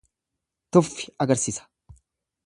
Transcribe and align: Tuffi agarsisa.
Tuffi 0.71 1.05
agarsisa. 1.25 1.63